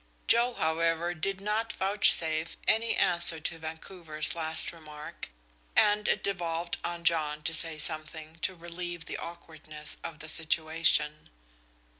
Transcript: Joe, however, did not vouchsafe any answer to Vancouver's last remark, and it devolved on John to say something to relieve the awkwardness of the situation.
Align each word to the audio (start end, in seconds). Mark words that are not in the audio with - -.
Joe, 0.25 0.55
however, 0.55 1.13
did 1.13 1.39
not 1.39 1.73
vouchsafe 1.73 2.57
any 2.67 2.95
answer 2.95 3.39
to 3.39 3.59
Vancouver's 3.59 4.33
last 4.33 4.71
remark, 4.73 5.29
and 5.75 6.07
it 6.07 6.23
devolved 6.23 6.77
on 6.83 7.03
John 7.03 7.43
to 7.43 7.53
say 7.53 7.77
something 7.77 8.39
to 8.39 8.55
relieve 8.55 9.05
the 9.05 9.19
awkwardness 9.19 9.97
of 10.03 10.17
the 10.17 10.27
situation. 10.27 11.29